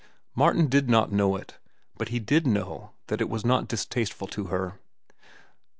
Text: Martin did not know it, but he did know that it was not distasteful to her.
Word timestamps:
Martin 0.33 0.65
did 0.65 0.89
not 0.89 1.11
know 1.11 1.35
it, 1.35 1.59
but 1.95 2.07
he 2.09 2.17
did 2.17 2.47
know 2.47 2.89
that 3.05 3.21
it 3.21 3.29
was 3.29 3.45
not 3.45 3.67
distasteful 3.67 4.25
to 4.25 4.45
her. 4.45 4.79